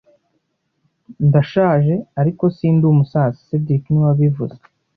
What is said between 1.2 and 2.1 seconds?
Ndashaje,